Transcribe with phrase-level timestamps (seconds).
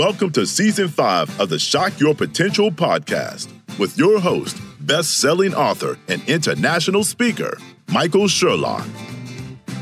[0.00, 5.52] Welcome to season five of the Shock Your Potential podcast with your host, best selling
[5.52, 7.58] author and international speaker,
[7.92, 8.88] Michael Sherlock.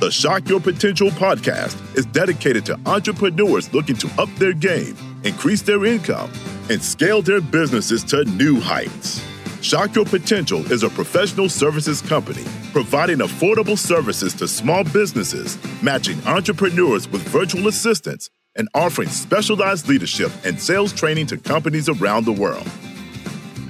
[0.00, 5.62] The Shock Your Potential podcast is dedicated to entrepreneurs looking to up their game, increase
[5.62, 6.32] their income,
[6.68, 9.24] and scale their businesses to new heights.
[9.62, 12.42] Shock Your Potential is a professional services company
[12.72, 20.30] providing affordable services to small businesses, matching entrepreneurs with virtual assistants and offering specialized leadership
[20.44, 22.68] and sales training to companies around the world.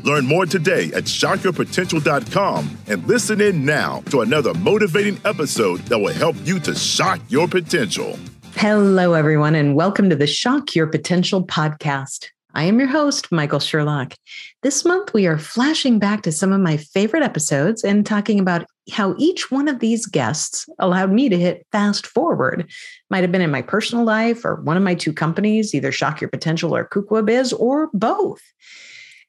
[0.02, 6.14] Learn more today at shockyourpotential.com and listen in now to another motivating episode that will
[6.14, 8.18] help you to shock your potential.
[8.54, 12.30] Hello, everyone, and welcome to the Shock Your Potential podcast.
[12.54, 14.14] I am your host, Michael Sherlock.
[14.62, 18.66] This month, we are flashing back to some of my favorite episodes and talking about
[18.90, 22.70] how each one of these guests allowed me to hit fast forward.
[23.10, 26.20] Might have been in my personal life or one of my two companies, either Shock
[26.20, 28.40] Your Potential or Kukwa Biz, or both.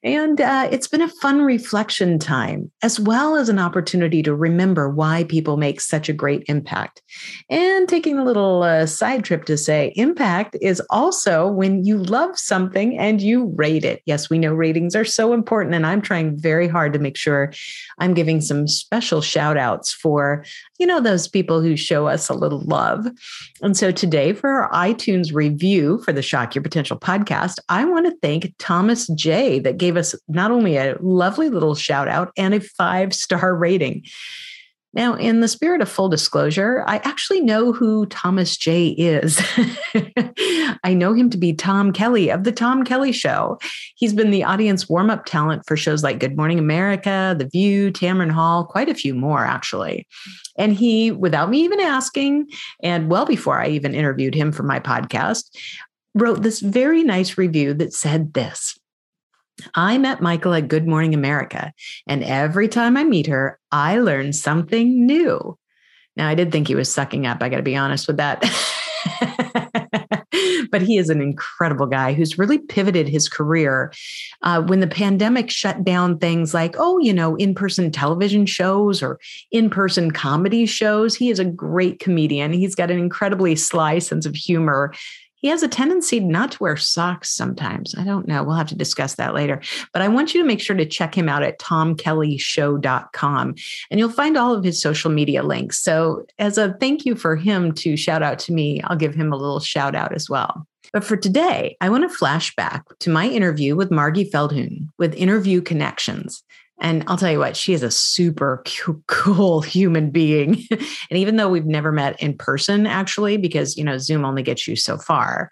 [0.02, 4.88] And uh, it's been a fun reflection time, as well as an opportunity to remember
[4.88, 7.02] why people make such a great impact.
[7.50, 12.38] And taking a little uh, side trip to say, impact is also when you love
[12.38, 14.00] something and you rate it.
[14.06, 17.52] Yes, we know ratings are so important, and I'm trying very hard to make sure
[17.98, 20.44] I'm giving some special shout outs for,
[20.78, 23.06] you know, those people who show us a little love.
[23.60, 28.06] And so today, for our iTunes review for the Shock Your Potential podcast, I want
[28.06, 29.58] to thank Thomas J.
[29.58, 34.04] that gave us not only a lovely little shout out and a five star rating.
[34.92, 39.40] Now, in the spirit of full disclosure, I actually know who Thomas J is.
[40.82, 43.60] I know him to be Tom Kelly of The Tom Kelly Show.
[43.94, 47.92] He's been the audience warm up talent for shows like Good Morning America, The View,
[47.92, 50.08] Tamron Hall, quite a few more, actually.
[50.58, 52.48] And he, without me even asking,
[52.82, 55.56] and well before I even interviewed him for my podcast,
[56.16, 58.79] wrote this very nice review that said this
[59.74, 61.72] I met Michael at Good Morning America,
[62.06, 65.58] and every time I meet her, I learn something new.
[66.16, 67.42] Now, I did think he was sucking up.
[67.42, 68.42] I got to be honest with that.
[70.70, 73.92] but he is an incredible guy who's really pivoted his career
[74.42, 79.02] uh, when the pandemic shut down things like, oh, you know, in person television shows
[79.02, 79.18] or
[79.50, 81.14] in person comedy shows.
[81.14, 82.52] He is a great comedian.
[82.52, 84.92] He's got an incredibly sly sense of humor
[85.40, 87.94] he has a tendency not to wear socks sometimes.
[87.96, 88.42] I don't know.
[88.44, 89.60] We'll have to discuss that later.
[89.92, 93.54] But I want you to make sure to check him out at tomkellyshow.com
[93.90, 95.82] and you'll find all of his social media links.
[95.82, 99.32] So, as a thank you for him to shout out to me, I'll give him
[99.32, 100.66] a little shout out as well.
[100.92, 105.14] But for today, I want to flash back to my interview with Margie Feldhun with
[105.14, 106.42] Interview Connections.
[106.80, 108.62] And I'll tell you what, she is a super
[109.06, 110.64] cool human being.
[110.70, 114.66] and even though we've never met in person, actually, because, you know, Zoom only gets
[114.66, 115.50] you so far,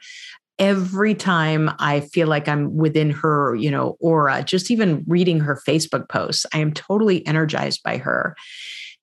[0.59, 5.61] every time I feel like I'm within her, you know, aura, just even reading her
[5.67, 8.35] Facebook posts, I am totally energized by her.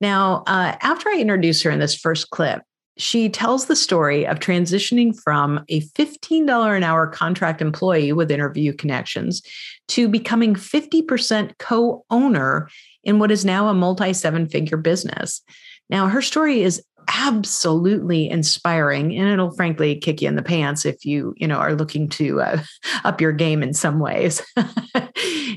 [0.01, 2.61] Now, uh, after I introduce her in this first clip,
[2.97, 8.73] she tells the story of transitioning from a $15 an hour contract employee with Interview
[8.73, 9.41] Connections
[9.89, 12.69] to becoming 50% co owner
[13.03, 15.41] in what is now a multi seven figure business.
[15.89, 21.05] Now, her story is absolutely inspiring and it'll frankly kick you in the pants if
[21.05, 22.61] you you know are looking to uh,
[23.03, 24.41] up your game in some ways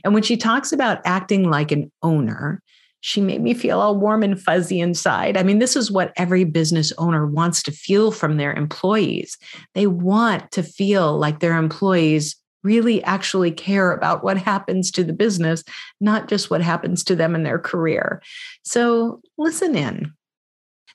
[0.05, 2.61] and when she talks about acting like an owner
[3.01, 5.37] she made me feel all warm and fuzzy inside.
[5.37, 9.39] I mean, this is what every business owner wants to feel from their employees.
[9.75, 15.13] They want to feel like their employees really actually care about what happens to the
[15.13, 15.63] business,
[16.01, 18.21] not just what happens to them in their career.
[18.65, 20.13] So listen in.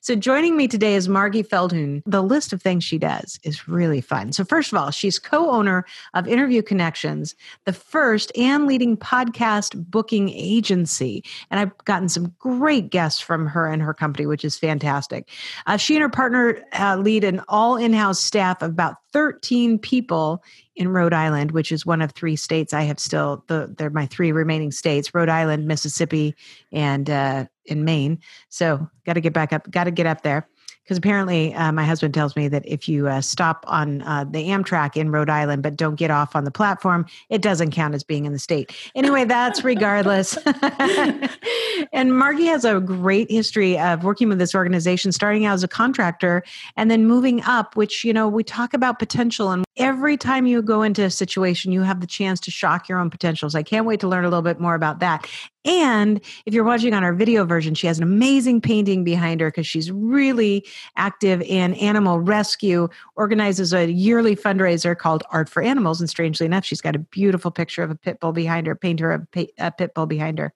[0.03, 2.01] So joining me today is Margie Feldhun.
[2.05, 4.33] The list of things she does is really fun.
[4.33, 10.27] So first of all, she's co-owner of Interview Connections, the first and leading podcast booking
[10.27, 11.23] agency.
[11.49, 15.29] And I've gotten some great guests from her and her company, which is fantastic.
[15.67, 20.43] Uh, she and her partner uh, lead an all in-house staff of about 13 people
[20.75, 24.05] in Rhode Island, which is one of three states I have still the they're my
[24.05, 26.35] three remaining states: Rhode Island, Mississippi,
[26.71, 28.19] and uh, in Maine.
[28.49, 30.47] So got to get back up, got to get up there
[30.83, 34.49] because apparently uh, my husband tells me that if you uh, stop on uh, the
[34.49, 38.03] Amtrak in Rhode Island but don't get off on the platform, it doesn't count as
[38.03, 38.75] being in the state.
[38.93, 40.37] Anyway, that's regardless.
[41.93, 45.69] and Margie has a great history of working with this organization, starting out as a
[45.69, 46.43] contractor
[46.75, 50.61] and then moving up, which, you know, we talk about potential and every time you
[50.61, 53.55] go into a situation, you have the chance to shock your own potentials.
[53.55, 55.27] I can't wait to learn a little bit more about that.
[55.65, 59.47] And if you're watching on our video version, she has an amazing painting behind her
[59.47, 60.65] because she's really
[60.97, 66.01] active in animal rescue, organizes a yearly fundraiser called Art for Animals.
[66.01, 68.99] And strangely enough, she's got a beautiful picture of a pit bull behind her, paint
[68.99, 70.53] her a, a pit bull behind her.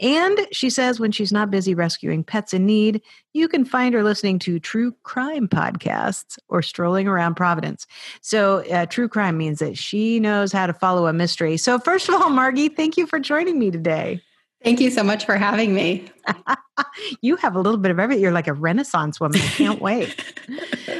[0.00, 3.02] And she says when she's not busy rescuing pets in need,
[3.36, 7.86] you can find her listening to true crime podcasts or strolling around Providence.
[8.20, 11.56] So, uh, true crime means that she knows how to follow a mystery.
[11.56, 14.22] So, first of all, Margie, thank you for joining me today.
[14.64, 16.10] Thank you so much for having me.
[17.20, 18.22] you have a little bit of everything.
[18.22, 19.40] You're like a renaissance woman.
[19.40, 20.14] I can't wait.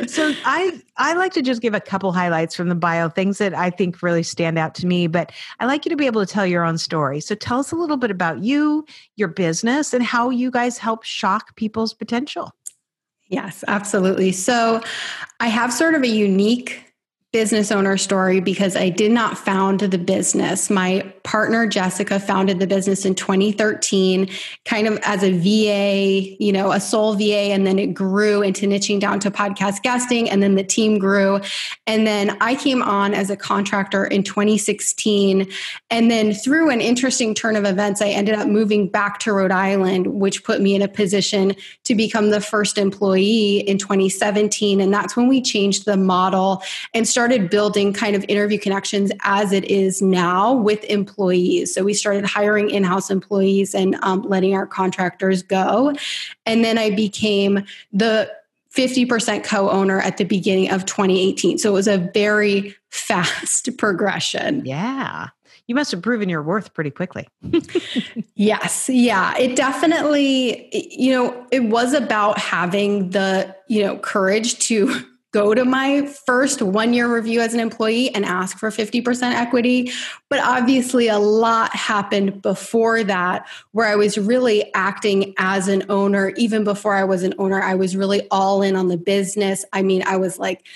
[0.07, 3.55] so I I like to just give a couple highlights from the bio, things that
[3.55, 6.33] I think really stand out to me, but I like you to be able to
[6.33, 7.21] tell your own story.
[7.21, 8.85] So tell us a little bit about you,
[9.17, 12.53] your business, and how you guys help shock people's potential.
[13.29, 14.33] Yes, absolutely.
[14.33, 14.83] So
[15.41, 16.85] I have sort of a unique
[17.33, 20.71] business owner story because I did not found the business.
[20.71, 24.31] My partner Jessica founded the business in 2013
[24.65, 28.65] kind of as a VA, you know, a sole VA and then it grew into
[28.67, 31.41] niching down to podcast guesting and then the team grew.
[31.87, 35.51] And then I came on as a contractor in 2016
[35.91, 39.51] and then through an interesting turn of events I ended up moving back to Rhode
[39.51, 44.95] Island which put me in a position to become the first employee in 2017 and
[44.95, 46.63] that's when we changed the model
[46.95, 51.16] and started building kind of interview connections as it is now with employees.
[51.17, 55.95] So we started hiring in house employees and um, letting our contractors go.
[56.45, 58.31] And then I became the
[58.75, 61.59] 50% co owner at the beginning of 2018.
[61.59, 64.65] So it was a very fast progression.
[64.65, 65.29] Yeah
[65.67, 67.29] you must have proven your worth pretty quickly.
[68.35, 68.89] yes.
[68.89, 69.37] Yeah.
[69.37, 74.95] It definitely, you know, it was about having the, you know, courage to
[75.37, 79.93] go to my first one year review as an employee and ask for 50% equity.
[80.31, 86.31] But obviously, a lot happened before that where I was really acting as an owner.
[86.39, 89.63] Even before I was an owner, I was really all in on the business.
[89.75, 90.67] I mean, I was like,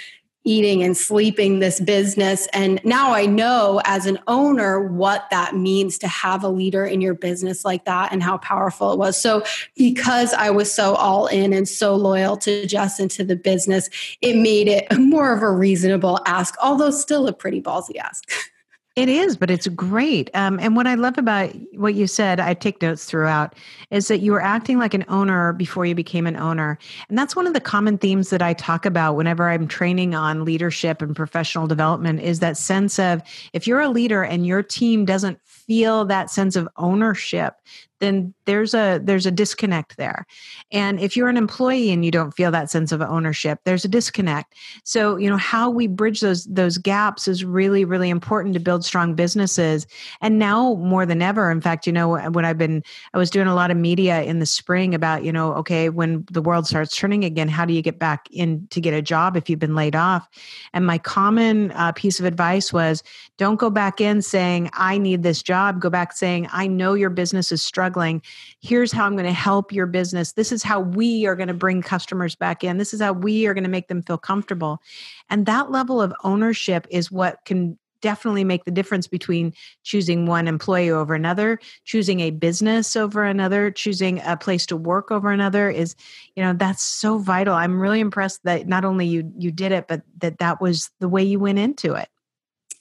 [0.45, 2.49] eating and sleeping this business.
[2.53, 7.01] And now I know as an owner what that means to have a leader in
[7.01, 9.21] your business like that and how powerful it was.
[9.21, 9.43] So,
[9.77, 13.91] because I was so all in and so loyal to Justin to the business,
[14.21, 18.31] it made it more of a reasonable ask, although still a pretty ballsy ask.
[18.97, 20.31] It is, but it's great.
[20.35, 23.55] Um, and what I love about what you said, I take notes throughout,
[23.93, 26.77] is that you were acting like an owner before you became an owner.
[27.09, 30.45] And that's one of the common themes that I talk about whenever I'm training on
[30.45, 33.23] leadership and professional development is that sense of
[33.53, 37.55] if you're a leader and your team doesn't feel that sense of ownership,
[38.01, 40.27] then there's a there's a disconnect there.
[40.73, 43.89] And if you're an employee and you don't feel that sense of ownership there's a
[43.89, 44.55] disconnect.
[44.85, 48.85] So you know how we bridge those those gaps is really really important to build
[48.85, 49.87] strong businesses.
[50.21, 52.83] And now more than ever in fact you know when i've been
[53.15, 56.25] i was doing a lot of media in the spring about you know okay when
[56.31, 59.37] the world starts turning again how do you get back in to get a job
[59.37, 60.29] if you've been laid off?
[60.73, 63.03] And my common uh, piece of advice was
[63.37, 65.81] don't go back in saying i need this job.
[65.81, 68.23] Go back saying i know your business is struggling struggling.
[68.61, 70.33] Here's how i'm going to help your business.
[70.33, 72.79] This is how we are going to bring customers back in.
[72.79, 74.81] This is how we are going to make them feel comfortable.
[75.29, 79.53] And that level of ownership is what can definitely make the difference between
[79.83, 85.11] choosing one employee over another choosing a business over another choosing a place to work
[85.11, 85.95] over another is
[86.35, 87.55] you know that's so vital.
[87.55, 91.09] I'm really impressed that not only you you did it but that that was the
[91.09, 92.09] way you went into it.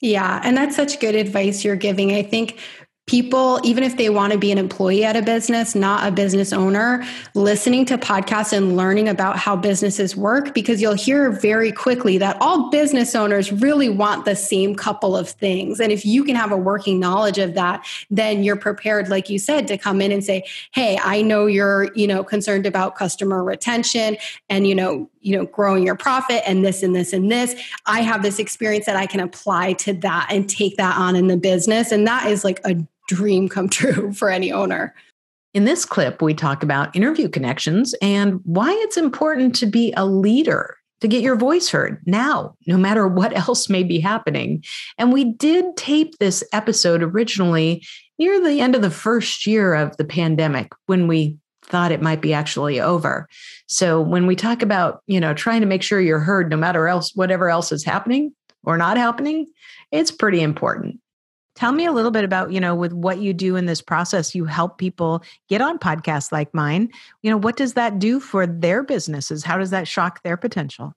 [0.00, 2.12] Yeah, and that's such good advice you're giving.
[2.12, 2.58] I think
[3.10, 6.52] people, even if they want to be an employee at a business, not a business
[6.52, 12.18] owner, listening to podcasts and learning about how businesses work, because you'll hear very quickly
[12.18, 15.80] that all business owners really want the same couple of things.
[15.80, 19.40] And if you can have a working knowledge of that, then you're prepared, like you
[19.40, 23.42] said, to come in and say, Hey, I know you're, you know, concerned about customer
[23.42, 27.54] retention and, you know, you know growing your profit and this and this and this
[27.84, 31.26] i have this experience that i can apply to that and take that on in
[31.26, 32.74] the business and that is like a
[33.14, 34.94] dream come true for any owner.
[35.52, 40.06] In this clip, we talk about interview connections and why it's important to be a
[40.06, 44.62] leader to get your voice heard now, no matter what else may be happening.
[44.96, 47.84] And we did tape this episode originally
[48.18, 52.20] near the end of the first year of the pandemic when we thought it might
[52.20, 53.28] be actually over.
[53.66, 56.86] So when we talk about, you know, trying to make sure you're heard no matter
[56.86, 58.32] else whatever else is happening
[58.64, 59.46] or not happening,
[59.90, 61.00] it's pretty important.
[61.60, 64.34] Tell me a little bit about, you know, with what you do in this process,
[64.34, 66.88] you help people get on podcasts like mine.
[67.20, 69.44] You know, what does that do for their businesses?
[69.44, 70.94] How does that shock their potential?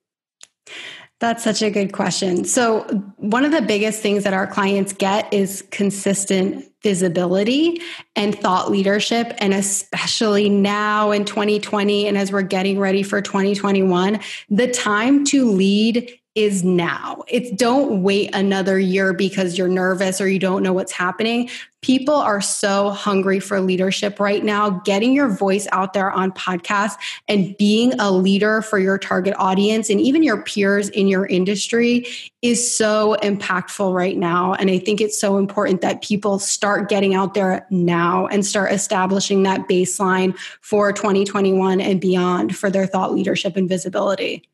[1.19, 2.45] That's such a good question.
[2.45, 2.83] So,
[3.17, 7.81] one of the biggest things that our clients get is consistent visibility
[8.15, 9.33] and thought leadership.
[9.39, 14.17] And especially now in 2020, and as we're getting ready for 2021,
[14.49, 17.23] the time to lead is now.
[17.27, 21.49] It's don't wait another year because you're nervous or you don't know what's happening.
[21.81, 24.81] People are so hungry for leadership right now.
[24.85, 26.95] Getting your voice out there on podcasts
[27.27, 32.07] and being a leader for your target audience and even your peers in your industry
[32.41, 34.53] is so impactful right now.
[34.53, 38.71] And I think it's so important that people start getting out there now and start
[38.71, 44.49] establishing that baseline for 2021 and beyond for their thought leadership and visibility.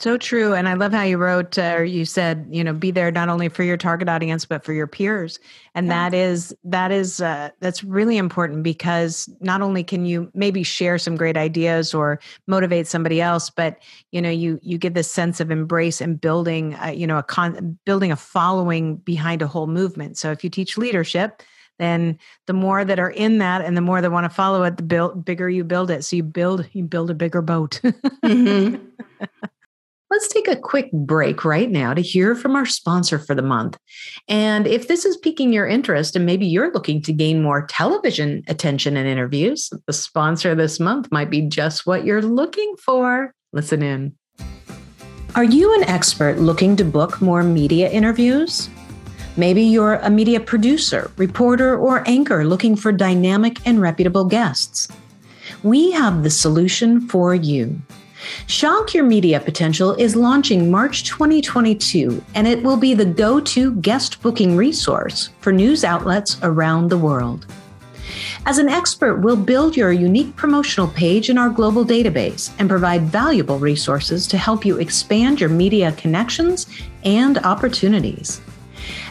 [0.00, 0.54] So true.
[0.54, 3.28] And I love how you wrote uh, or you said, you know, be there not
[3.28, 5.38] only for your target audience, but for your peers.
[5.74, 6.08] And yeah.
[6.08, 10.96] that is, that is, uh, that's really important because not only can you maybe share
[10.96, 13.76] some great ideas or motivate somebody else, but,
[14.10, 17.22] you know, you, you get this sense of embrace and building, uh, you know, a
[17.22, 20.16] con, building a following behind a whole movement.
[20.16, 21.42] So if you teach leadership,
[21.78, 24.78] then the more that are in that and the more that want to follow it,
[24.78, 26.06] the build, bigger you build it.
[26.06, 27.82] So you build, you build a bigger boat.
[28.24, 28.82] mm-hmm.
[30.10, 33.78] Let's take a quick break right now to hear from our sponsor for the month.
[34.26, 38.42] And if this is piquing your interest and maybe you're looking to gain more television
[38.48, 43.32] attention and interviews, the sponsor this month might be just what you're looking for.
[43.52, 44.16] Listen in.
[45.36, 48.68] Are you an expert looking to book more media interviews?
[49.36, 54.88] Maybe you're a media producer, reporter, or anchor looking for dynamic and reputable guests.
[55.62, 57.80] We have the solution for you.
[58.46, 63.74] Shock Your Media Potential is launching March 2022, and it will be the go to
[63.76, 67.46] guest booking resource for news outlets around the world.
[68.46, 73.02] As an expert, we'll build your unique promotional page in our global database and provide
[73.02, 76.66] valuable resources to help you expand your media connections
[77.04, 78.40] and opportunities.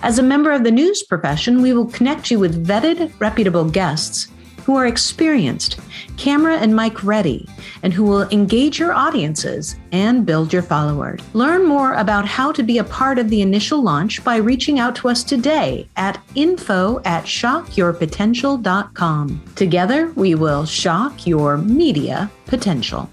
[0.01, 4.27] As a member of the news profession, we will connect you with vetted, reputable guests
[4.69, 5.79] who are experienced,
[6.15, 7.49] camera and mic ready,
[7.81, 11.19] and who will engage your audiences and build your followers.
[11.33, 14.95] Learn more about how to be a part of the initial launch by reaching out
[14.97, 19.41] to us today at info at shockyourpotential.com.
[19.55, 23.09] Together, we will shock your media potential.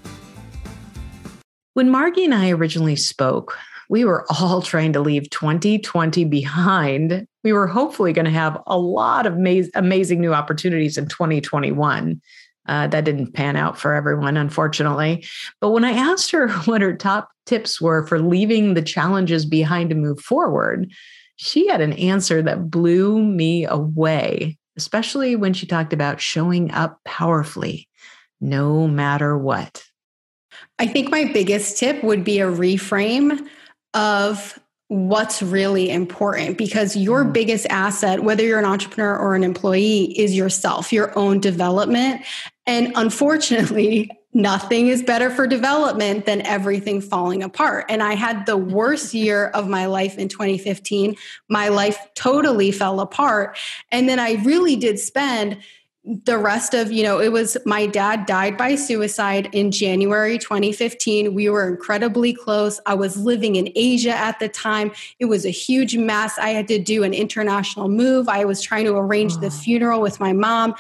[1.73, 3.57] When Margie and I originally spoke,
[3.89, 7.27] we were all trying to leave 2020 behind.
[7.47, 12.21] We were hopefully going to have a lot of amaz- amazing new opportunities in 2021.
[12.67, 15.25] Uh, that didn't pan out for everyone, unfortunately.
[15.61, 19.91] But when I asked her what her top tips were for leaving the challenges behind
[19.91, 20.91] to move forward,
[21.37, 26.99] she had an answer that blew me away, especially when she talked about showing up
[27.05, 27.89] powerfully,
[28.41, 29.85] no matter what.
[30.81, 33.47] I think my biggest tip would be a reframe
[33.95, 34.59] of
[34.89, 37.33] what's really important because your mm.
[37.33, 42.23] biggest asset, whether you're an entrepreneur or an employee, is yourself, your own development.
[42.67, 47.87] And unfortunately, nothing is better for development than everything falling apart.
[47.89, 51.17] And I had the worst year of my life in 2015.
[51.49, 53.57] My life totally fell apart.
[53.91, 55.59] And then I really did spend
[56.25, 61.35] the rest of you know it was my dad died by suicide in january 2015
[61.35, 62.81] we were incredibly close.
[62.87, 64.93] I was living in asia at the time.
[65.19, 66.39] It was a huge mess.
[66.39, 68.29] I had to do an international move.
[68.29, 69.51] I was trying to arrange the oh.
[69.51, 70.75] funeral with my mom.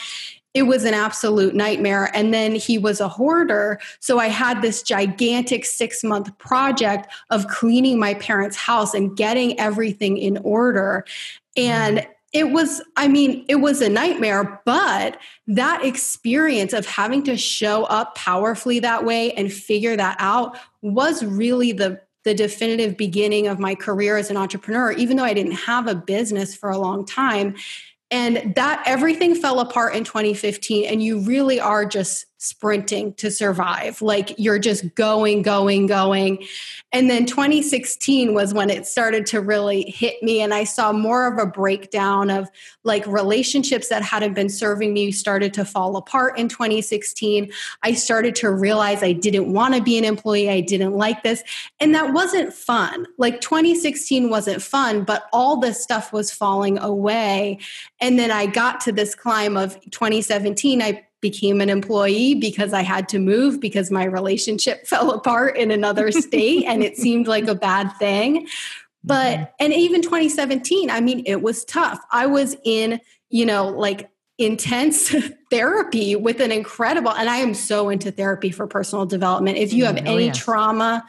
[0.54, 2.10] It was an absolute nightmare.
[2.14, 3.78] And then he was a hoarder.
[4.00, 9.58] So I had this gigantic six month project of cleaning my parents' house and getting
[9.60, 11.04] everything in order.
[11.58, 12.06] And mm.
[12.36, 17.84] It was i mean it was a nightmare but that experience of having to show
[17.84, 23.58] up powerfully that way and figure that out was really the the definitive beginning of
[23.58, 27.04] my career as an entrepreneur even though i didn't have a business for a long
[27.04, 27.54] time.
[28.10, 34.00] And that everything fell apart in 2015 and you really are just sprinting to survive.
[34.00, 36.44] Like you're just going going going.
[36.92, 41.26] And then 2016 was when it started to really hit me and i saw more
[41.26, 42.48] of a breakdown of
[42.84, 47.50] like relationships that hadn't been serving me started to fall apart in 2016
[47.82, 51.42] i started to realize i didn't want to be an employee i didn't like this
[51.80, 53.06] and that wasn't fun.
[53.18, 57.58] Like 2016 wasn't fun but all this stuff was falling away.
[58.00, 62.82] And then i got to this climb of 2017 i became an employee because I
[62.82, 67.48] had to move because my relationship fell apart in another state and it seemed like
[67.48, 68.46] a bad thing.
[69.02, 69.44] But, mm-hmm.
[69.58, 71.98] and even 2017, I mean, it was tough.
[72.12, 75.12] I was in, you know, like intense
[75.50, 79.58] therapy with an incredible, and I am so into therapy for personal development.
[79.58, 80.32] If you have oh, any yeah.
[80.32, 81.04] trauma,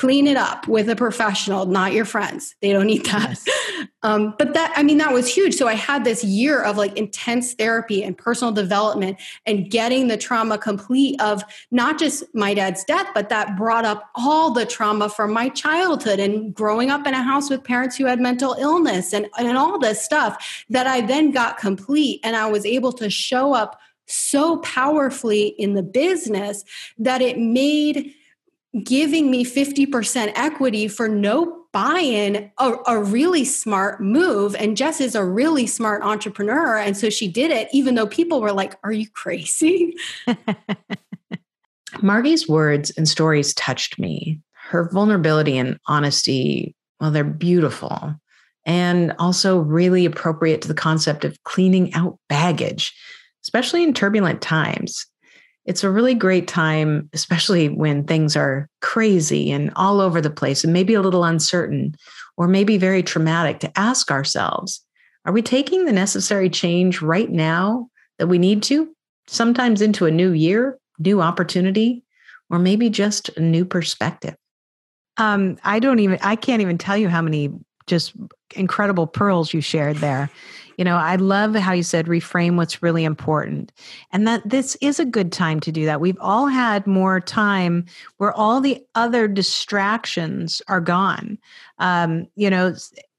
[0.00, 2.54] clean it up with a professional, not your friends.
[2.62, 3.28] They don't need that.
[3.28, 3.46] Yes.
[4.02, 5.54] Um, but that, I mean, that was huge.
[5.54, 10.16] So I had this year of like intense therapy and personal development and getting the
[10.16, 15.10] trauma complete of not just my dad's death, but that brought up all the trauma
[15.10, 19.12] from my childhood and growing up in a house with parents who had mental illness
[19.12, 22.20] and, and all this stuff that I then got complete.
[22.24, 26.64] And I was able to show up so powerfully in the business
[26.96, 28.14] that it made
[28.84, 34.56] giving me 50% equity for no buy-in a, a, really smart move.
[34.56, 36.76] And jess is a really smart entrepreneur.
[36.76, 39.94] And so she did it even though people were like are you crazy?
[42.02, 44.40] Margie's words and stories touched me.
[44.52, 48.14] Her vulnerability and honesty well they're beautiful
[48.66, 52.94] and also really appropriate to the concept of cleaning out baggage
[53.42, 55.06] especially in turbulent times
[55.66, 60.64] it's a really great time, especially when things are crazy and all over the place
[60.64, 61.94] and maybe a little uncertain
[62.36, 64.84] or maybe very traumatic to ask ourselves
[65.26, 67.88] are we taking the necessary change right now
[68.18, 68.94] that we need to?
[69.26, 72.02] Sometimes into a new year, new opportunity,
[72.48, 74.34] or maybe just a new perspective.
[75.18, 77.50] Um, I don't even, I can't even tell you how many
[77.86, 78.14] just
[78.56, 80.30] incredible pearls you shared there.
[80.80, 83.70] You know, I love how you said reframe what's really important.
[84.14, 86.00] And that this is a good time to do that.
[86.00, 87.84] We've all had more time
[88.16, 91.36] where all the other distractions are gone.
[91.80, 92.74] Um, you know,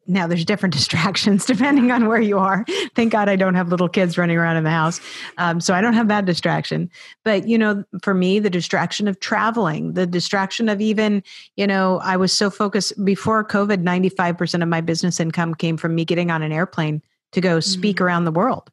[0.07, 2.65] now there's different distractions depending on where you are
[2.95, 4.99] thank god i don't have little kids running around in the house
[5.37, 6.89] um, so i don't have that distraction
[7.23, 11.21] but you know for me the distraction of traveling the distraction of even
[11.55, 15.93] you know i was so focused before covid 95% of my business income came from
[15.93, 16.99] me getting on an airplane
[17.31, 18.05] to go speak mm-hmm.
[18.05, 18.69] around the world.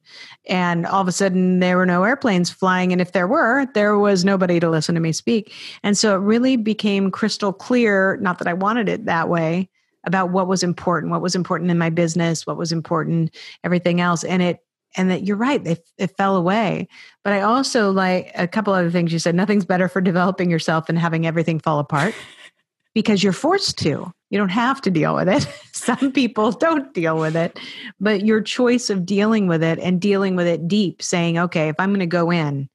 [0.47, 2.93] And all of a sudden, there were no airplanes flying.
[2.93, 5.53] And if there were, there was nobody to listen to me speak.
[5.83, 9.69] And so it really became crystal clear, not that I wanted it that way,
[10.05, 13.35] about what was important, what was important in my business, what was important,
[13.65, 14.25] everything else.
[14.25, 14.61] And it,
[14.97, 16.89] and that you're right, it, it fell away.
[17.23, 19.35] But I also like a couple other things you said.
[19.35, 22.15] Nothing's better for developing yourself than having everything fall apart
[22.95, 24.13] because you're forced to.
[24.31, 25.49] You don't have to deal with it.
[25.73, 27.59] Some people don't deal with it,
[27.99, 31.77] but your choice of dealing with it and dealing with it deep, saying, okay, if
[31.79, 32.69] I'm going to go in,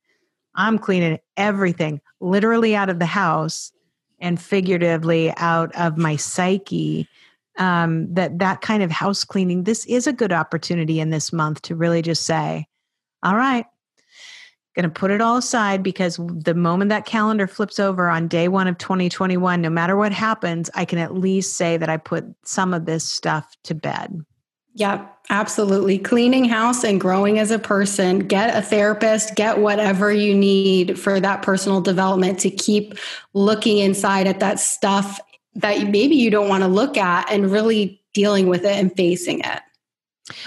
[0.56, 3.72] I'm cleaning everything literally out of the house
[4.20, 7.08] and figuratively out of my psyche.
[7.60, 11.62] Um, that that kind of house cleaning, this is a good opportunity in this month
[11.64, 12.66] to really just say,
[13.22, 13.68] all right,
[14.74, 18.48] going to put it all aside because the moment that calendar flips over on day
[18.48, 22.26] one of 2021, no matter what happens, I can at least say that I put
[22.44, 24.26] some of this stuff to bed.
[24.76, 26.00] Yeah, absolutely.
[26.00, 31.20] Cleaning house and growing as a person, get a therapist, get whatever you need for
[31.20, 32.96] that personal development to keep
[33.34, 35.20] looking inside at that stuff
[35.56, 39.42] that maybe you don't want to look at and really dealing with it and facing
[39.42, 39.62] it.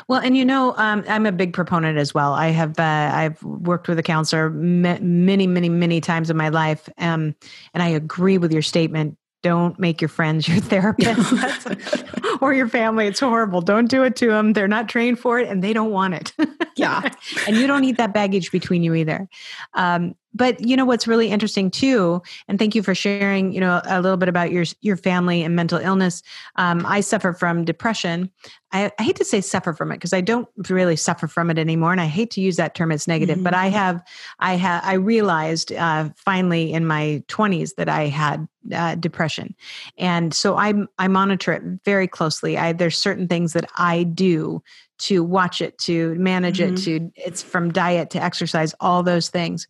[0.09, 2.33] Well, and you know, um, I'm a big proponent as well.
[2.33, 6.89] I have uh, I've worked with a counselor many, many, many times in my life,
[6.99, 7.35] um,
[7.75, 9.19] and I agree with your statement.
[9.43, 11.69] Don't make your friends your therapist
[12.41, 13.07] or your family.
[13.07, 13.61] It's horrible.
[13.61, 14.55] Don't do it to them.
[14.55, 16.33] They're not trained for it, and they don't want it.
[16.77, 17.11] yeah,
[17.47, 19.29] and you don't need that baggage between you either.
[19.75, 23.81] Um, but you know what's really interesting too and thank you for sharing you know
[23.87, 26.23] a little bit about your your family and mental illness.
[26.57, 28.31] Um, i suffer from depression.
[28.73, 31.59] I, I, hate to say suffer from it because i don't really suffer from it
[31.59, 33.45] anymore and i hate to use that term as negative mm-hmm.
[33.45, 34.03] but i have
[34.41, 39.55] i have i realized uh, finally in my 20s that i had uh, depression.
[39.97, 42.59] And so i i monitor it very closely.
[42.59, 44.63] I there's certain things that i do
[44.99, 46.75] to watch it to manage mm-hmm.
[46.75, 49.69] it to it's from diet to exercise all those things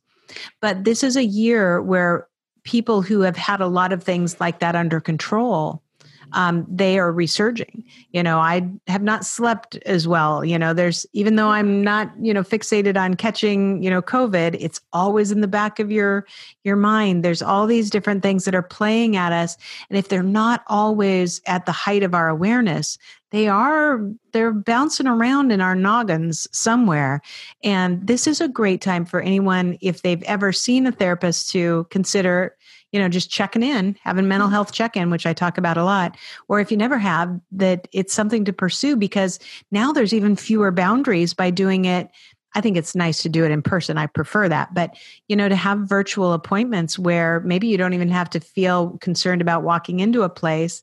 [0.60, 2.28] but this is a year where
[2.64, 5.82] people who have had a lot of things like that under control
[6.32, 7.84] um, they are resurging.
[8.12, 10.44] You know, I have not slept as well.
[10.44, 14.56] You know, there's even though I'm not, you know, fixated on catching, you know, COVID,
[14.58, 16.26] it's always in the back of your
[16.64, 17.24] your mind.
[17.24, 19.56] There's all these different things that are playing at us,
[19.90, 22.98] and if they're not always at the height of our awareness,
[23.30, 24.00] they are
[24.32, 27.20] they're bouncing around in our noggins somewhere
[27.62, 31.86] and this is a great time for anyone if they've ever seen a therapist to
[31.90, 32.55] consider
[32.92, 34.54] you know just checking in having mental mm-hmm.
[34.54, 36.16] health check-in which i talk about a lot
[36.48, 39.38] or if you never have that it's something to pursue because
[39.70, 42.10] now there's even fewer boundaries by doing it
[42.54, 43.98] I think it's nice to do it in person.
[43.98, 44.72] I prefer that.
[44.72, 44.96] But,
[45.28, 49.42] you know, to have virtual appointments where maybe you don't even have to feel concerned
[49.42, 50.82] about walking into a place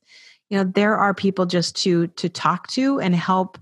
[0.53, 3.57] you know there are people just to to talk to and help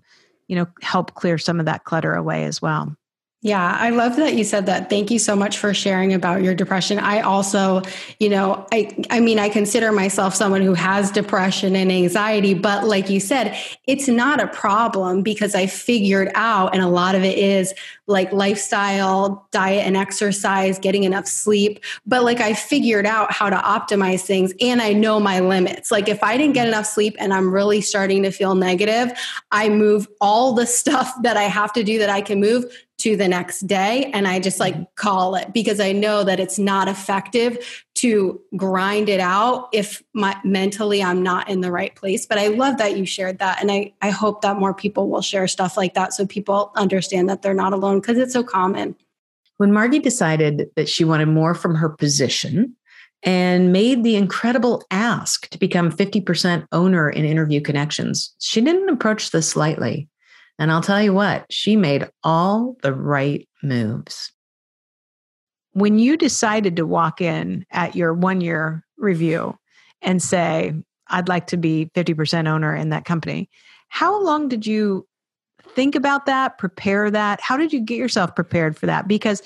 [0.49, 2.93] you know help clear some of that clutter away as well
[3.43, 4.91] Yeah, I love that you said that.
[4.91, 6.99] Thank you so much for sharing about your depression.
[6.99, 7.82] I also,
[8.19, 12.86] you know, I I mean, I consider myself someone who has depression and anxiety, but
[12.86, 17.23] like you said, it's not a problem because I figured out and a lot of
[17.23, 17.73] it is
[18.12, 23.58] like lifestyle, diet and exercise, getting enough sleep, but like I figured out how to
[23.58, 25.91] optimize things and I know my limits.
[25.91, 29.12] Like if I didn't get enough sleep and I'm really starting to feel negative,
[29.52, 32.65] I move all the stuff that I have to do that I can move
[33.02, 36.60] to the next day and I just like call it because I know that it's
[36.60, 37.58] not effective
[37.95, 42.26] to grind it out if my mentally I'm not in the right place.
[42.26, 43.62] But I love that you shared that.
[43.62, 47.30] And I, I hope that more people will share stuff like that so people understand
[47.30, 48.95] that they're not alone because it's so common.
[49.57, 52.75] When Margie decided that she wanted more from her position
[53.23, 59.31] and made the incredible ask to become 50% owner in Interview Connections, she didn't approach
[59.31, 60.09] this lightly.
[60.57, 64.31] And I'll tell you what, she made all the right moves.
[65.73, 69.57] When you decided to walk in at your one year review
[70.01, 70.73] and say,
[71.07, 73.49] I'd like to be 50% owner in that company,
[73.89, 75.07] how long did you
[75.75, 77.41] think about that prepare that.
[77.41, 79.07] How did you get yourself prepared for that?
[79.07, 79.41] Because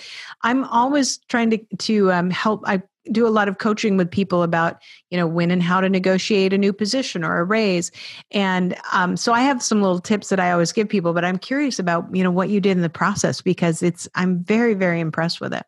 [0.45, 4.41] i'm always trying to to um, help i do a lot of coaching with people
[4.41, 7.91] about you know when and how to negotiate a new position or a raise.
[8.31, 11.37] And um, so i have some little tips that i always give people but i'm
[11.37, 14.99] curious about you know what you did in the process because it's i'm very very
[14.99, 15.65] impressed with it.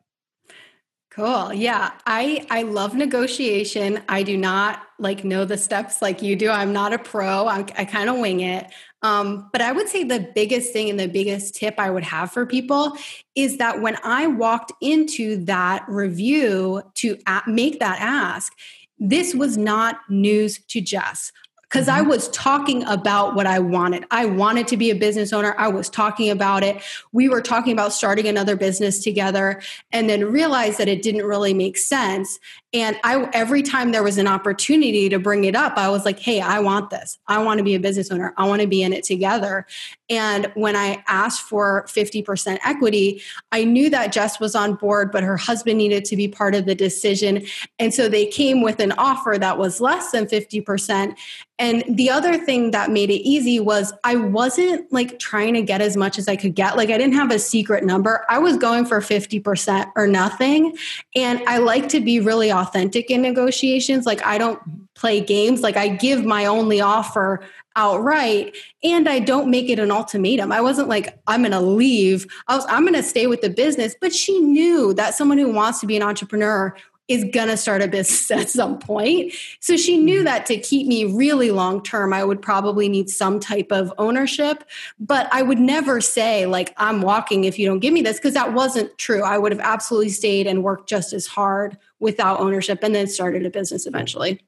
[1.09, 1.53] Cool.
[1.53, 4.01] Yeah i i love negotiation.
[4.07, 6.49] I do not like know the steps like you do.
[6.49, 7.47] I'm not a pro.
[7.47, 8.71] I, I kind of wing it
[9.03, 12.31] um, but I would say the biggest thing and the biggest tip I would have
[12.31, 12.97] for people
[13.35, 18.53] is that when I walked into that review to make that ask,
[18.99, 21.31] this was not news to Jess
[21.69, 21.99] because mm-hmm.
[21.99, 24.05] I was talking about what I wanted.
[24.11, 25.53] I wanted to be a business owner.
[25.57, 26.81] I was talking about it.
[27.11, 31.53] We were talking about starting another business together and then realized that it didn't really
[31.53, 32.39] make sense.
[32.73, 36.19] And I every time there was an opportunity to bring it up, I was like,
[36.19, 37.17] "Hey, I want this.
[37.27, 38.33] I want to be a business owner.
[38.37, 39.65] I want to be in it together."
[40.09, 45.23] And when I asked for 50% equity, I knew that Jess was on board, but
[45.23, 47.45] her husband needed to be part of the decision.
[47.77, 51.15] And so they came with an offer that was less than 50%.
[51.59, 55.81] And the other thing that made it easy was I wasn't like trying to get
[55.81, 56.77] as much as I could get.
[56.77, 58.25] Like I didn't have a secret number.
[58.29, 60.77] I was going for 50% or nothing.
[61.15, 64.05] And I like to be really authentic in negotiations.
[64.05, 64.59] Like I don't
[64.95, 65.61] play games.
[65.61, 67.41] Like I give my only offer
[67.75, 70.51] outright and I don't make it an ultimatum.
[70.51, 72.25] I wasn't like, I'm going to leave.
[72.47, 73.95] I was, I'm going to stay with the business.
[74.01, 76.75] But she knew that someone who wants to be an entrepreneur
[77.07, 79.33] is going to start a business at some point.
[79.59, 83.39] So she knew that to keep me really long term, I would probably need some
[83.39, 84.63] type of ownership.
[84.99, 88.33] But I would never say, like, I'm walking if you don't give me this, because
[88.33, 89.23] that wasn't true.
[89.23, 93.45] I would have absolutely stayed and worked just as hard without ownership and then started
[93.45, 94.39] a business eventually.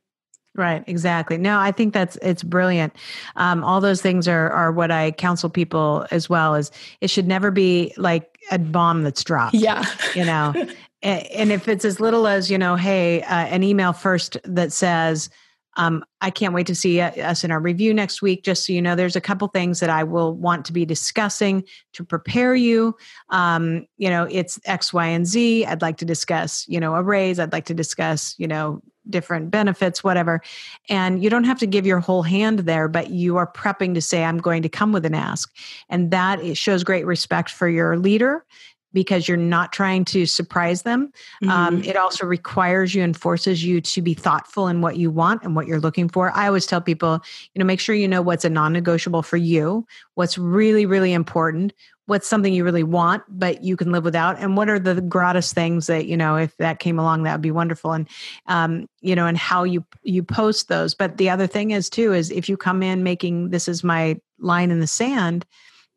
[0.56, 1.38] Right, exactly.
[1.38, 2.94] No, I think that's it's brilliant.
[3.36, 6.56] Um, all those things are are what I counsel people as well.
[6.56, 9.54] Is it should never be like a bomb that's dropped.
[9.54, 10.54] Yeah, you know,
[11.02, 15.30] and if it's as little as you know hey uh, an email first that says
[15.78, 18.82] um, i can't wait to see us in our review next week just so you
[18.82, 22.96] know there's a couple things that i will want to be discussing to prepare you.
[23.30, 25.66] Um, you know it's x y and z.
[25.66, 29.50] I'd like to discuss you know a raise i'd like to discuss you know different
[29.50, 30.40] benefits whatever.
[30.88, 34.02] And you don't have to give your whole hand there but you are prepping to
[34.02, 35.50] say i'm going to come with an ask.
[35.88, 38.46] And that it shows great respect for your leader
[38.94, 41.12] because you're not trying to surprise them.
[41.44, 41.52] Um, mm-hmm.
[41.52, 45.44] Um, it also requires you and forces you to be thoughtful in what you want
[45.44, 46.32] and what you're looking for.
[46.36, 47.22] I always tell people,
[47.54, 51.14] you know, make sure you know what's a non negotiable for you, what's really, really
[51.14, 51.74] important,
[52.08, 55.54] what's something you really want, but you can live without, and what are the gratis
[55.54, 57.92] things that, you know, if that came along, that would be wonderful.
[57.94, 58.10] And,
[58.48, 60.96] um, you know, and how you, you post those.
[60.96, 64.20] But the other thing is too, is if you come in making this is my
[64.40, 65.46] line in the sand,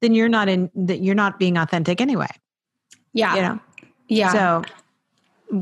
[0.02, 2.28] then you're not in that you're not being authentic anyway
[3.12, 3.34] yeah.
[3.34, 3.60] You know?
[4.08, 4.32] Yeah.
[4.32, 4.62] So,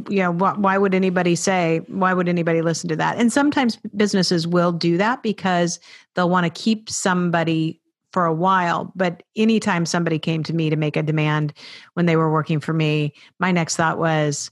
[0.08, 3.18] yeah wh- why would anybody say, why would anybody listen to that?
[3.18, 5.80] And sometimes businesses will do that because
[6.14, 7.80] they'll want to keep somebody
[8.12, 8.92] for a while.
[8.96, 11.52] But anytime somebody came to me to make a demand
[11.94, 14.50] when they were working for me, my next thought was,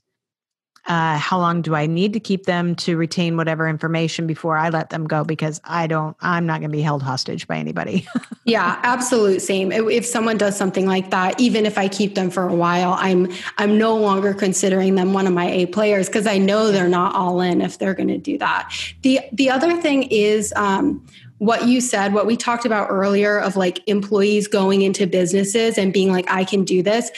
[0.86, 4.70] uh, how long do I need to keep them to retain whatever information before I
[4.70, 5.24] let them go?
[5.24, 8.06] Because I don't, I'm not going to be held hostage by anybody.
[8.44, 9.70] yeah, absolute same.
[9.72, 13.30] If someone does something like that, even if I keep them for a while, I'm
[13.58, 17.14] I'm no longer considering them one of my A players because I know they're not
[17.14, 18.72] all in if they're going to do that.
[19.02, 20.52] the The other thing is.
[20.56, 21.06] Um,
[21.38, 25.92] what you said, what we talked about earlier of like employees going into businesses and
[25.92, 27.11] being like, I can do this.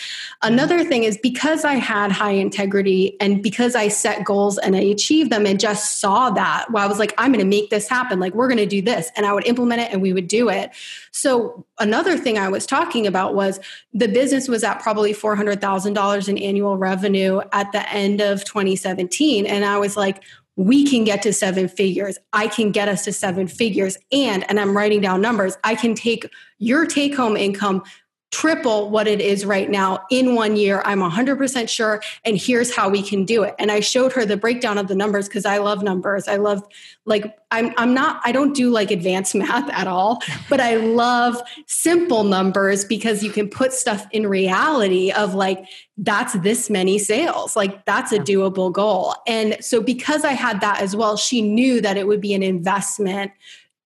[0.43, 4.81] Another thing is because I had high integrity and because I set goals and I
[4.81, 7.89] achieved them and just saw that, well, I was like, I'm going to make this
[7.89, 8.21] happen.
[8.21, 9.11] Like, we're going to do this.
[9.17, 10.71] And I would implement it and we would do it.
[11.13, 13.59] So, another thing I was talking about was
[13.95, 19.47] the business was at probably $400,000 in annual revenue at the end of 2017.
[19.47, 20.23] And I was like,
[20.61, 22.19] we can get to seven figures.
[22.35, 23.97] I can get us to seven figures.
[24.13, 27.83] And, and I'm writing down numbers, I can take your take home income
[28.31, 30.83] triple what it is right now in one year.
[30.85, 32.01] I'm 100% sure.
[32.25, 33.55] And here's how we can do it.
[33.59, 36.29] And I showed her the breakdown of the numbers because I love numbers.
[36.29, 36.63] I love,
[37.05, 41.41] like, I'm, I'm not, I don't do like advanced math at all, but I love
[41.67, 45.65] simple numbers because you can put stuff in reality of like,
[45.97, 47.57] that's this many sales.
[47.57, 49.15] Like, that's a doable goal.
[49.27, 52.43] And so, because I had that as well, she knew that it would be an
[52.43, 53.33] investment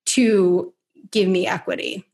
[0.06, 0.72] to
[1.10, 2.04] give me equity.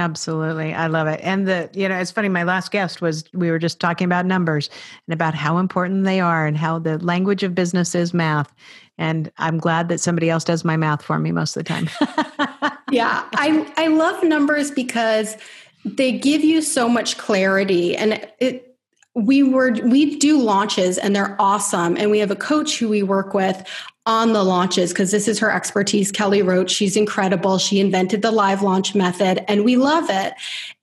[0.00, 0.72] Absolutely.
[0.72, 1.20] I love it.
[1.22, 2.30] And the, you know, it's funny.
[2.30, 4.70] My last guest was, we were just talking about numbers
[5.06, 8.50] and about how important they are and how the language of business is math.
[8.96, 11.90] And I'm glad that somebody else does my math for me most of the time.
[12.90, 13.28] yeah.
[13.34, 15.36] I, I love numbers because
[15.84, 18.78] they give you so much clarity and it,
[19.14, 23.02] we were we do launches and they're awesome and we have a coach who we
[23.02, 23.68] work with
[24.06, 26.10] on the launches because this is her expertise.
[26.10, 27.58] Kelly Roach, she's incredible.
[27.58, 30.32] She invented the live launch method and we love it.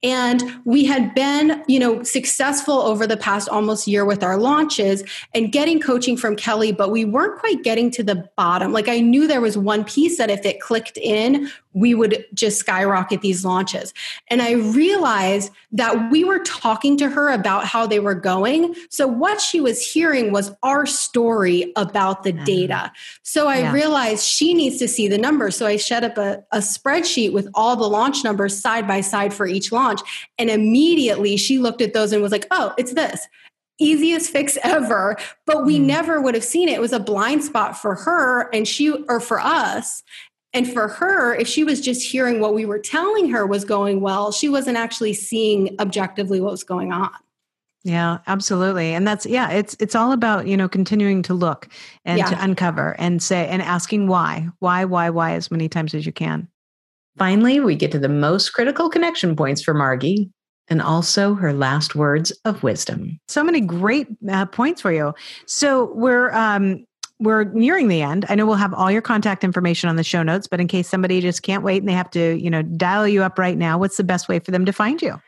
[0.03, 5.03] And we had been, you know, successful over the past almost year with our launches
[5.33, 8.71] and getting coaching from Kelly, but we weren't quite getting to the bottom.
[8.71, 12.59] Like I knew there was one piece that if it clicked in, we would just
[12.59, 13.93] skyrocket these launches.
[14.29, 18.75] And I realized that we were talking to her about how they were going.
[18.89, 22.45] So what she was hearing was our story about the mm-hmm.
[22.45, 22.91] data.
[23.23, 23.71] So I yeah.
[23.71, 25.55] realized she needs to see the numbers.
[25.55, 29.33] So I set up a, a spreadsheet with all the launch numbers side by side
[29.33, 30.01] for each launch.
[30.37, 33.27] And immediately she looked at those and was like, oh, it's this
[33.79, 35.15] easiest fix ever
[35.45, 35.83] but we mm.
[35.83, 39.19] never would have seen it it was a blind spot for her and she or
[39.19, 40.01] for us
[40.53, 44.01] and for her if she was just hearing what we were telling her was going
[44.01, 47.11] well she wasn't actually seeing objectively what was going on
[47.87, 48.93] yeah, absolutely.
[48.93, 51.69] And that's yeah, it's it's all about, you know, continuing to look
[52.03, 52.25] and yeah.
[52.25, 54.49] to uncover and say and asking why.
[54.59, 56.49] Why, why, why as many times as you can.
[57.17, 60.29] Finally, we get to the most critical connection points for Margie
[60.67, 63.21] and also her last words of wisdom.
[63.29, 65.13] So many great uh, points for you.
[65.45, 66.85] So we're um
[67.21, 68.25] we're nearing the end.
[68.27, 70.89] I know we'll have all your contact information on the show notes, but in case
[70.89, 73.77] somebody just can't wait and they have to, you know, dial you up right now,
[73.77, 75.21] what's the best way for them to find you?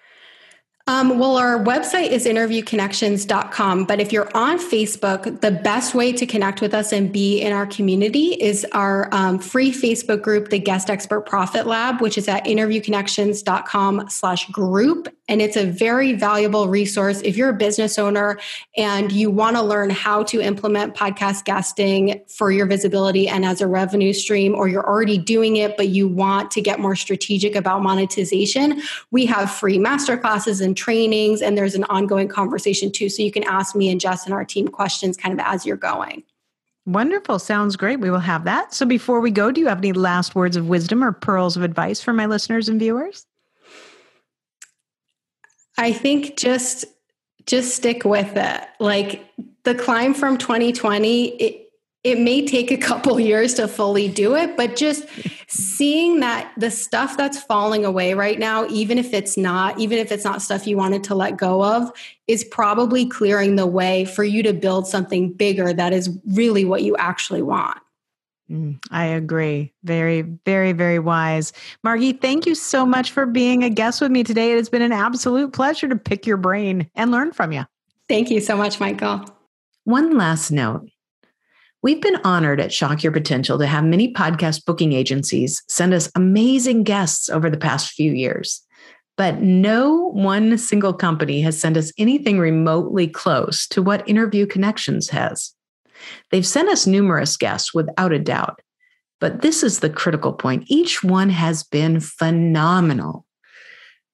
[0.89, 3.85] Um, well, our website is interviewconnections.com.
[3.85, 7.53] But if you're on Facebook, the best way to connect with us and be in
[7.53, 12.27] our community is our um, free Facebook group, the Guest Expert Profit Lab, which is
[12.27, 15.15] at interviewconnections.com slash group.
[15.27, 18.39] And it's a very valuable resource if you're a business owner
[18.75, 23.61] and you want to learn how to implement podcast guesting for your visibility and as
[23.61, 27.55] a revenue stream, or you're already doing it, but you want to get more strategic
[27.55, 28.81] about monetization.
[29.11, 33.09] We have free masterclasses and trainings, and there's an ongoing conversation too.
[33.09, 35.77] So you can ask me and Jess and our team questions kind of as you're
[35.77, 36.23] going.
[36.85, 37.37] Wonderful.
[37.37, 37.99] Sounds great.
[37.99, 38.73] We will have that.
[38.73, 41.61] So before we go, do you have any last words of wisdom or pearls of
[41.61, 43.27] advice for my listeners and viewers?
[45.77, 46.85] I think just
[47.45, 48.67] just stick with it.
[48.79, 49.25] Like
[49.63, 51.68] the climb from 2020, it
[52.03, 55.05] it may take a couple years to fully do it, but just
[55.47, 60.11] seeing that the stuff that's falling away right now, even if it's not, even if
[60.11, 61.91] it's not stuff you wanted to let go of,
[62.27, 66.83] is probably clearing the way for you to build something bigger that is really what
[66.83, 67.79] you actually want.
[68.49, 69.73] Mm, I agree.
[69.83, 71.53] Very, very, very wise.
[71.83, 74.51] Margie, thank you so much for being a guest with me today.
[74.51, 77.65] It has been an absolute pleasure to pick your brain and learn from you.
[78.07, 79.25] Thank you so much, Michael.
[79.83, 80.89] One last note
[81.81, 86.11] We've been honored at Shock Your Potential to have many podcast booking agencies send us
[86.13, 88.61] amazing guests over the past few years.
[89.15, 95.09] But no one single company has sent us anything remotely close to what Interview Connections
[95.11, 95.53] has.
[96.31, 98.59] They've sent us numerous guests without a doubt.
[99.21, 100.65] But this is the critical point.
[100.67, 103.25] Each one has been phenomenal.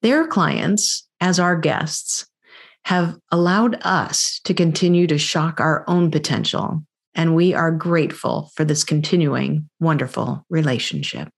[0.04, 2.28] Their clients, as our guests,
[2.86, 6.84] have allowed us to continue to shock our own potential
[7.16, 11.30] and we are grateful for this continuing wonderful relationship.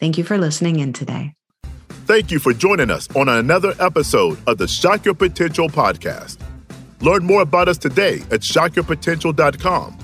[0.00, 1.34] Thank you for listening in today.
[2.06, 6.38] Thank you for joining us on another episode of the Shock Your Potential podcast.
[7.00, 9.98] Learn more about us today at shockyourpotential.com,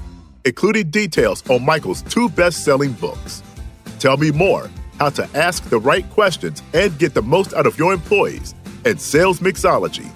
[0.44, 3.42] including details on Michael's two best selling books.
[3.98, 7.78] Tell me more how to ask the right questions and get the most out of
[7.78, 8.54] your employees
[8.84, 10.08] and Sales Mixology,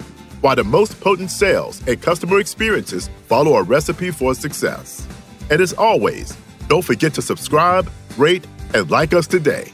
[0.43, 5.07] why the most potent sales and customer experiences follow a recipe for success.
[5.51, 6.37] And as always,
[6.69, 9.73] don't forget to subscribe, rate, and like us today.